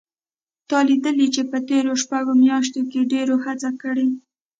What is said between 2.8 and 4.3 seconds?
کې ډېرو هڅه کړې